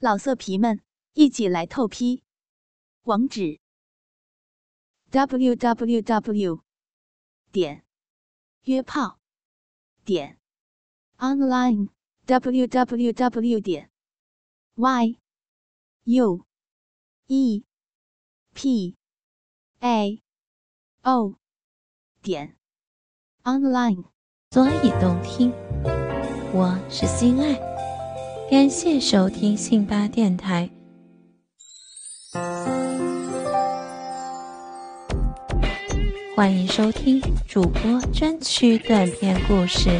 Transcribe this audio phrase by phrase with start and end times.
[0.00, 0.80] 老色皮们，
[1.14, 2.22] 一起来透批！
[3.02, 3.58] 网址
[5.10, 6.62] ：w w w
[7.50, 7.84] 点
[8.62, 9.18] 约炮
[10.04, 10.38] 点
[11.16, 11.88] online
[12.26, 13.90] w w w 点
[14.76, 15.18] y
[16.04, 16.46] u
[17.26, 17.64] e
[18.54, 18.96] p
[19.80, 20.22] a
[21.02, 21.34] o
[22.22, 22.56] 点
[23.42, 24.04] online。
[24.52, 25.50] 所以动听，
[26.54, 27.77] 我是心爱。
[28.50, 30.70] 感谢收听信巴电台，
[36.34, 39.90] 欢迎收听主播专区短篇故事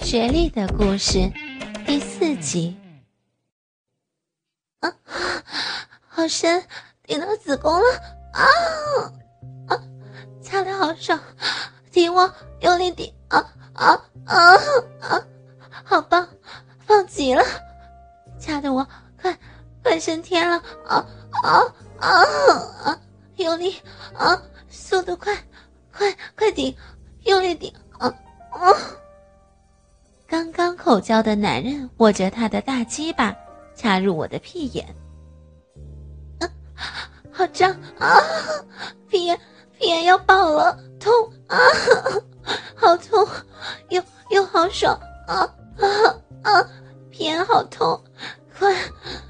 [0.04, 1.18] 《学历的故事》
[1.84, 2.74] 第四集。
[4.80, 4.90] 啊，
[6.08, 6.64] 好深，
[7.04, 7.84] 顶到子宫了
[8.32, 8.42] 啊
[9.68, 9.76] 啊！
[10.42, 11.20] 掐的好爽，
[11.92, 13.38] 顶我，用力顶啊
[13.74, 13.92] 啊
[14.24, 14.54] 啊
[15.00, 15.22] 啊！
[15.84, 16.26] 好棒！
[16.88, 17.44] 放极了，
[18.40, 18.84] 掐得我
[19.20, 19.38] 快
[19.82, 20.56] 快升天了
[20.86, 21.06] 啊
[21.42, 21.62] 啊
[22.00, 22.24] 啊
[22.82, 22.98] 啊！
[23.36, 23.76] 用力
[24.16, 25.36] 啊，速度快，
[25.92, 26.74] 快快顶，
[27.24, 28.08] 用力顶啊
[28.50, 28.72] 啊！
[30.26, 33.36] 刚刚口交的男人握着他的大鸡巴
[33.76, 34.86] 插入我的屁眼，
[36.40, 36.48] 啊，
[37.30, 38.18] 好胀啊！
[39.10, 39.38] 屁眼
[39.78, 41.12] 屁眼要爆了，痛
[41.48, 41.58] 啊！
[42.74, 43.28] 好痛，
[43.90, 45.40] 又又好爽啊
[45.78, 46.70] 啊啊！
[47.10, 48.02] 屁眼好痛，
[48.58, 48.74] 快，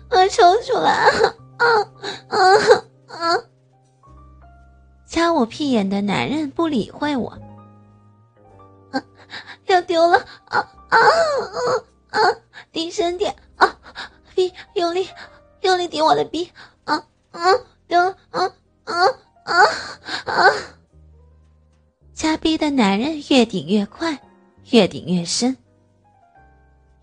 [0.08, 0.92] 快抽出来！
[1.56, 1.66] 啊
[2.28, 2.38] 啊
[3.06, 3.44] 啊！
[5.06, 7.30] 掐我屁眼的男人不理会我，
[8.90, 9.02] 啊，
[9.66, 10.18] 要丢了！
[10.44, 11.00] 啊啊啊
[12.10, 12.20] 啊！
[12.72, 13.34] 低声点！
[13.56, 13.78] 啊，
[14.34, 15.08] 逼，用力，
[15.62, 16.52] 用力顶我的逼！
[16.84, 17.40] 啊啊，
[17.86, 18.16] 丢了！
[18.30, 18.52] 啊
[18.84, 18.94] 啊
[19.44, 19.64] 啊
[20.26, 20.50] 啊！
[22.14, 24.20] 掐逼的男人越顶越快，
[24.70, 25.56] 越顶越深。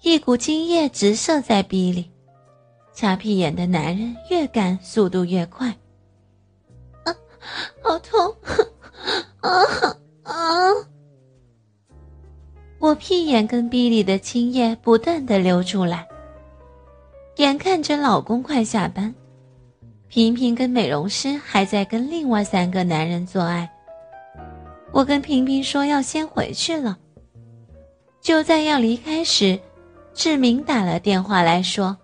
[0.05, 2.11] 一股精液直射在逼里，
[2.93, 5.69] 擦屁眼的男人越干速度越快。
[7.03, 7.09] 啊，
[7.81, 8.35] 好痛！
[9.41, 9.49] 啊
[10.21, 10.69] 啊！
[12.77, 16.07] 我屁眼跟逼里的精液不断的流出来。
[17.37, 19.11] 眼看着老公快下班，
[20.07, 23.67] 平平跟美容师还在跟另外三个男人做爱。
[24.91, 26.95] 我跟平平说要先回去了。
[28.21, 29.59] 就在要离开时。
[30.15, 31.95] 志明打了电话来说，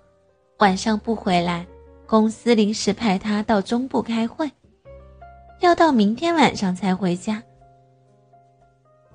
[0.59, 1.65] 晚上不回来，
[2.05, 4.51] 公司临时派他到中部开会，
[5.61, 7.41] 要到明天晚上才回家。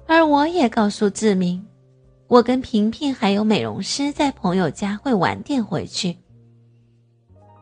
[0.07, 1.63] 而我也告诉志明，
[2.27, 6.17] 我跟萍萍还有美容师在朋友家会晚点回去。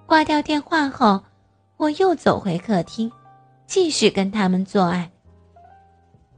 [0.06, 1.20] 挂掉电话后，
[1.76, 3.10] 我又走回客厅，
[3.66, 5.10] 继续跟他们做爱。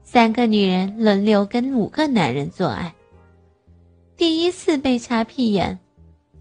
[0.03, 2.96] 三个女人轮流跟五个男人做爱。
[4.17, 5.79] 第一次被插屁眼，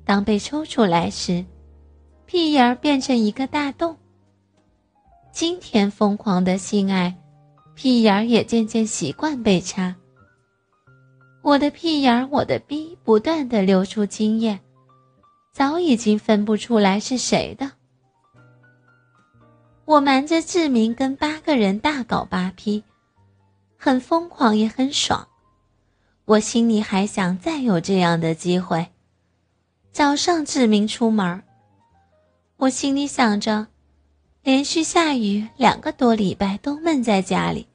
[0.05, 1.43] 当被抽出来时，
[2.25, 3.97] 屁眼儿变成一个大洞。
[5.33, 7.13] 今天疯狂的性爱，
[7.73, 9.93] 屁眼儿也渐渐习惯被插。
[11.41, 14.57] 我的屁眼儿，我的逼，不断的流出精液，
[15.51, 17.69] 早已经分不出来是谁的。
[19.83, 22.81] 我瞒着志明跟八个人大搞八批，
[23.75, 25.27] 很疯狂也很爽。
[26.25, 28.87] 我心里还想再有这样的机会。
[29.91, 31.43] 早上志明出门，
[32.57, 33.67] 我心里想着，
[34.41, 37.67] 连续下雨两个多礼拜都闷在家里，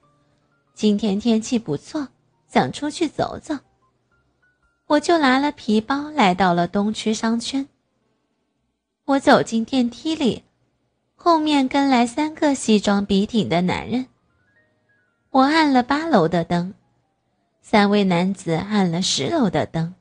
[0.74, 2.08] 今天天气不错，
[2.48, 3.56] 想出去走走。
[4.88, 7.68] 我就拿了皮包来到了东区商圈。
[9.04, 10.42] 我走进电梯里，
[11.14, 14.06] 后面跟来三个西装笔挺的男人。
[15.30, 16.74] 我按了八楼的灯。
[17.62, 19.94] 三位男子按了十楼的灯。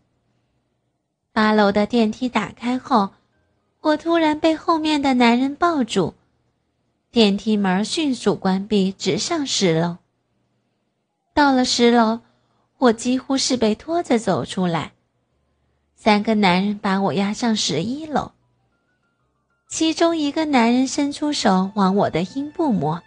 [1.32, 3.12] 八楼的电梯打开后，
[3.82, 6.16] 我突然被后面的男人抱住，
[7.12, 9.98] 电梯门迅速关闭，直上十楼。
[11.34, 12.22] 到了十楼，
[12.78, 14.94] 我几乎是被拖着走出来。
[15.96, 18.32] 三个男人把我押上十一楼。
[19.70, 23.04] 其中一个男人伸出手往我的阴部摸，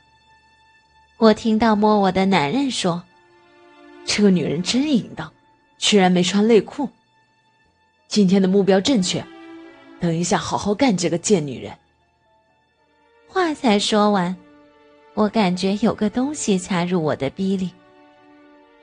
[1.19, 3.03] 我听到摸我的男人说。
[4.05, 5.33] 这个女人真淫荡，
[5.79, 6.89] 居然没穿内裤。
[8.09, 9.25] 今天的目标正确，
[10.01, 11.73] 等一下好好干这个贱女人。
[13.27, 14.37] 话才说完，
[15.15, 17.71] 我感觉有个东西插入我的逼里，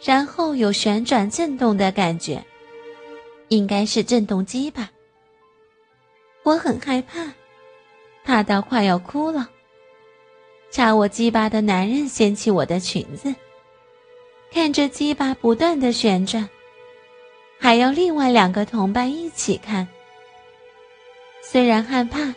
[0.02, 2.44] 然后有旋转震动的感觉，
[3.50, 4.90] 应该是震动机吧。
[6.42, 7.32] 我很害怕，
[8.24, 9.48] 怕到快要哭了。
[10.72, 13.36] 插我鸡巴的男人掀起我的裙子。
[14.52, 16.50] 看着鸡巴不断的旋转，
[17.60, 19.88] 还要另外两个同伴一起看。
[21.42, 22.34] 虽然害怕，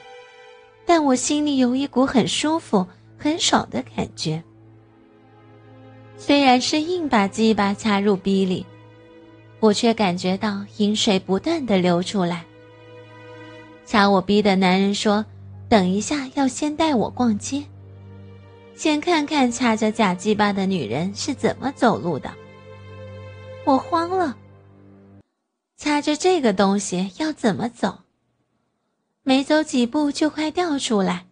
[0.85, 2.87] 但我心里有一股很舒服、
[3.19, 4.43] 很爽的感觉。
[6.17, 8.65] 虽然是硬把鸡巴插入逼里，
[9.59, 12.45] 我却感觉到饮水不断的流出来。
[13.87, 15.25] 插我逼的男人说
[15.69, 17.65] ：“等一下要先带我逛街，
[18.75, 22.33] 先看看插着假鸡巴的女人是怎么走路的。”
[23.65, 24.37] 我慌了，
[25.77, 28.01] 插着这个东西要怎么走？
[29.23, 31.27] 没走几步就快掉出来。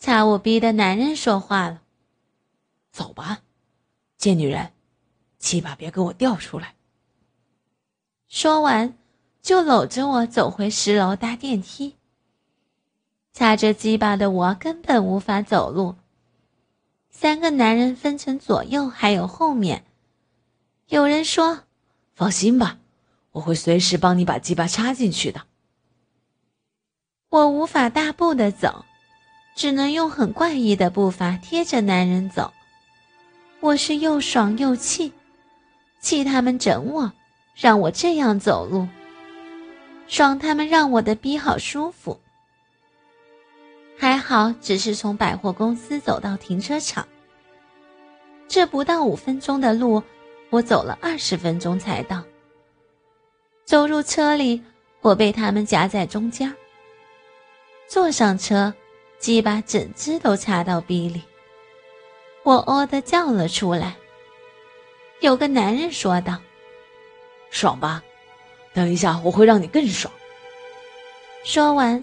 [0.00, 1.82] 插我逼的男人说话了
[2.90, 3.42] ：“走吧，
[4.16, 4.72] 贱女人，
[5.38, 6.74] 鸡巴别给我掉出来。”
[8.26, 8.98] 说完，
[9.40, 11.94] 就搂着我走回十楼搭电梯。
[13.32, 15.94] 插着鸡巴的我根本无法走路。
[17.20, 19.84] 三个男人分成左右，还有后面。
[20.86, 21.64] 有人说
[22.14, 22.78] ：“放心吧，
[23.32, 25.42] 我会随时帮你把鸡巴插进去的。”
[27.28, 28.84] 我无法大步的走，
[29.56, 32.52] 只能用很怪异的步伐贴着男人走。
[33.58, 35.12] 我是又爽又气，
[35.98, 37.12] 气他们整我，
[37.56, 38.86] 让我这样走路；
[40.06, 42.20] 爽他们让我的逼好舒服。
[44.00, 47.06] 还好，只是从百货公司走到停车场，
[48.46, 50.00] 这不到五分钟的路。
[50.50, 52.22] 我走了二十分钟才到。
[53.64, 54.62] 走入车里，
[55.02, 56.54] 我被他们夹在中间。
[57.86, 58.72] 坐上车，
[59.18, 61.20] 鸡巴整只都插到逼里，
[62.44, 63.96] 我哦的叫了出来。
[65.20, 66.38] 有个男人说道
[67.50, 68.02] ：“爽吧？
[68.72, 70.10] 等一下我会让你更爽。”
[71.44, 72.02] 说完，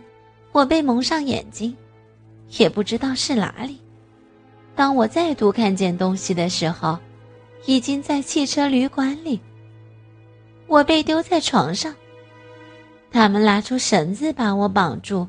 [0.52, 1.76] 我被蒙上眼睛，
[2.58, 3.80] 也不知道是哪里。
[4.76, 6.98] 当我再度看见东西的时候，
[7.66, 9.40] 已经在汽车旅馆里。
[10.68, 11.96] 我被丢在床上，
[13.12, 15.28] 他们拉出绳子把我绑住，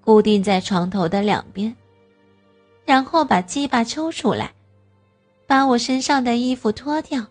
[0.00, 1.74] 固定在床头的两边，
[2.84, 4.52] 然后把鸡巴抽出来，
[5.46, 7.26] 把我身上的衣服脱掉。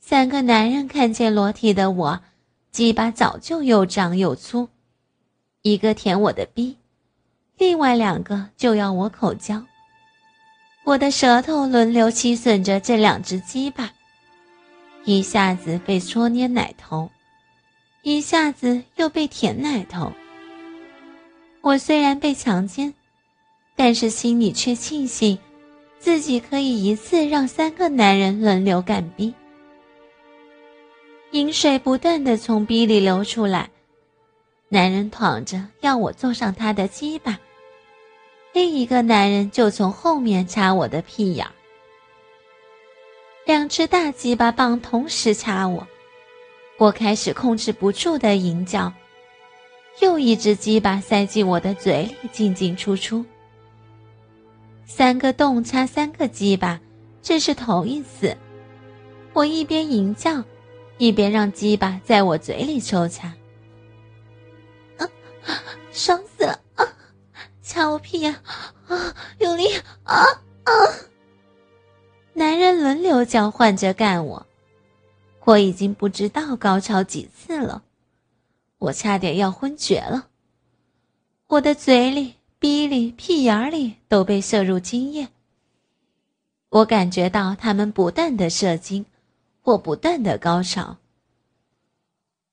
[0.00, 2.20] 三个男人看见裸体的我，
[2.70, 4.68] 鸡巴早就又长又粗，
[5.62, 6.76] 一个舔我的逼，
[7.56, 9.62] 另外两个就要我口交。
[10.84, 13.90] 我的舌头轮流吸吮着这两只鸡巴，
[15.04, 17.08] 一下子被搓捏奶头，
[18.02, 20.12] 一下子又被舔奶头。
[21.62, 22.92] 我虽然被强奸，
[23.74, 25.38] 但是心里却庆幸，
[25.98, 29.32] 自己可以一次让三个男人轮流干逼。
[31.30, 33.70] 饮水不断的从逼里流出来，
[34.68, 37.38] 男人躺着要我坐上他的鸡巴。
[38.54, 41.50] 另一个男人就从后面插我的屁眼儿，
[43.44, 45.84] 两只大鸡巴棒同时插我，
[46.78, 48.92] 我开始控制不住的淫叫，
[50.00, 53.24] 又一只鸡巴塞进我的嘴里进进出出，
[54.86, 56.80] 三个洞插三个鸡巴，
[57.20, 58.36] 这是头一次。
[59.32, 60.44] 我一边淫叫，
[60.98, 63.34] 一边让鸡巴在我嘴里抽插，
[64.96, 65.10] 啊，
[65.90, 66.33] 爽死！
[67.74, 68.32] 掐我屁眼，
[68.86, 69.64] 啊，用力
[70.04, 70.14] 啊
[70.62, 70.70] 啊！
[72.34, 74.46] 男人轮流交换着干我，
[75.40, 77.82] 我已经不知道高潮几次了，
[78.78, 80.28] 我差点要昏厥了。
[81.48, 85.26] 我的嘴里、鼻里、屁眼里都被射入精液，
[86.68, 89.04] 我感觉到他们不断的射精，
[89.60, 90.98] 或不断的高潮。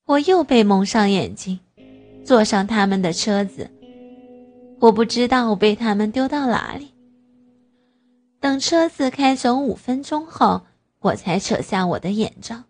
[0.05, 1.59] 我又被蒙上眼睛，
[2.25, 3.69] 坐上他们的车子。
[4.81, 6.91] 我不知道我被他们丢到哪里。
[8.39, 10.63] 等车子开走五分钟后，
[10.99, 12.63] 我才扯下我的眼罩。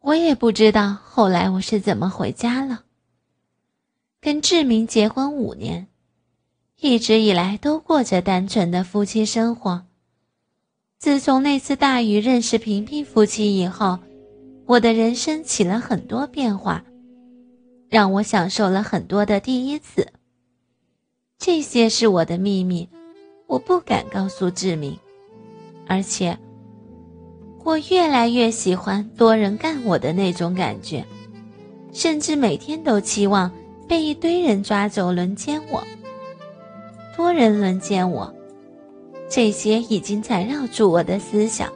[0.00, 2.84] 我也不知道后来我是怎么回家了。
[4.22, 5.86] 跟志明结婚五年，
[6.80, 9.84] 一直以来都过着单纯的夫妻生活。
[10.98, 13.98] 自从那次大雨认识平平夫妻以后，
[14.64, 16.82] 我的人生起了很多变化，
[17.90, 20.08] 让我享受了很多的第一次。
[21.38, 22.88] 这些是我的秘密，
[23.46, 24.98] 我不敢告诉志明。
[25.86, 26.36] 而且，
[27.64, 31.04] 我越来越喜欢多人干我的那种感觉，
[31.92, 33.50] 甚至每天都期望
[33.86, 35.82] 被一堆人抓走轮奸我。
[37.16, 38.34] 多人轮奸我，
[39.28, 41.72] 这些已经缠绕住我的思想。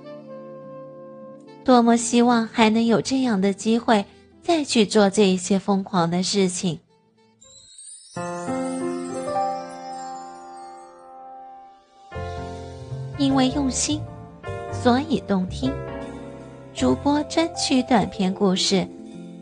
[1.65, 4.05] 多么希望还能有这样的机会，
[4.43, 6.81] 再去做这一些疯狂的事情。
[13.33, 13.99] 因为用心，
[14.71, 15.73] 所以动听。
[16.75, 18.77] 主播专区短篇故事《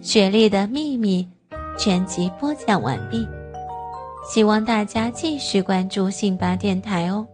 [0.01, 1.29] 雪莉的秘密》
[1.77, 3.27] 全集播讲完毕，
[4.25, 7.27] 希望大家继续关注信巴电台哦。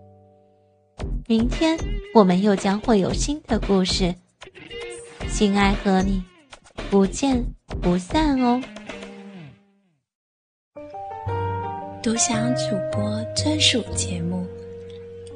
[1.27, 1.79] 明天
[2.15, 4.15] 我们又将会有新的故事，
[5.29, 6.25] 心爱和你
[6.91, 7.45] 不见
[7.83, 8.59] 不散哦。
[12.03, 14.47] 独享主播专属节目，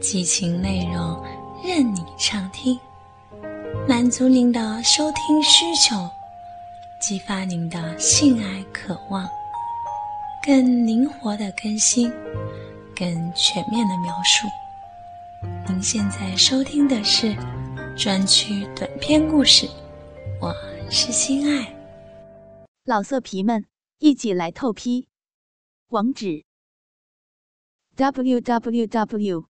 [0.00, 1.22] 激情内容
[1.62, 2.80] 任你畅听，
[3.86, 5.94] 满足您的收听需求。
[7.02, 9.28] 激发您的性爱渴望，
[10.42, 12.10] 更灵活的更新，
[12.96, 14.46] 更全面的描述。
[15.68, 17.36] 您现在收听的是
[17.94, 19.68] 专区短篇故事，
[20.40, 20.54] 我
[20.90, 21.74] 是心爱。
[22.84, 23.66] 老色皮们，
[23.98, 25.08] 一起来透批！
[25.88, 26.44] 网址
[27.96, 29.49] ：w w w.